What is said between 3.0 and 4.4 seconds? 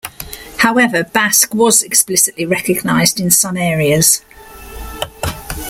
in some areas.